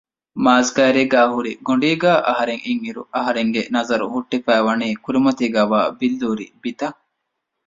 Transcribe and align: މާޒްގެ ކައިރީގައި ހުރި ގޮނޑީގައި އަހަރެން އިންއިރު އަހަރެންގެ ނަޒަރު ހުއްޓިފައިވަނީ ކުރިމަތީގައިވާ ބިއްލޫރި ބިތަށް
މާޒްގެ 0.43 0.75
ކައިރީގައި 0.77 1.29
ހުރި 1.33 1.51
ގޮނޑީގައި 1.65 2.19
އަހަރެން 2.27 2.63
އިންއިރު 2.65 3.01
އަހަރެންގެ 3.15 3.61
ނަޒަރު 3.73 4.05
ހުއްޓިފައިވަނީ 4.13 4.87
ކުރިމަތީގައިވާ 5.03 5.79
ބިއްލޫރި 5.99 6.45
ބިތަށް 6.61 6.99